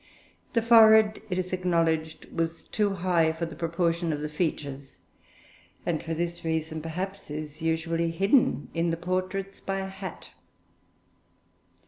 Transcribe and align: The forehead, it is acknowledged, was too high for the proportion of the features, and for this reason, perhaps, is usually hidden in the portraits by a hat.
The 0.53 0.63
forehead, 0.63 1.21
it 1.29 1.37
is 1.37 1.53
acknowledged, 1.53 2.25
was 2.35 2.63
too 2.63 2.89
high 2.95 3.31
for 3.31 3.45
the 3.45 3.55
proportion 3.55 4.11
of 4.11 4.19
the 4.19 4.29
features, 4.29 4.97
and 5.85 6.01
for 6.01 6.15
this 6.15 6.43
reason, 6.43 6.81
perhaps, 6.81 7.29
is 7.29 7.61
usually 7.61 8.09
hidden 8.09 8.71
in 8.73 8.89
the 8.89 8.97
portraits 8.97 9.59
by 9.61 9.77
a 9.77 9.87
hat. 9.87 10.31